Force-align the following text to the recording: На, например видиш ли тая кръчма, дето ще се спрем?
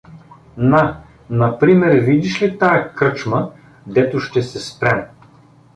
На, 0.57 1.03
например 1.29 1.95
видиш 1.99 2.41
ли 2.41 2.57
тая 2.57 2.93
кръчма, 2.93 3.51
дето 3.87 4.19
ще 4.19 4.41
се 4.43 4.59
спрем? 4.59 5.05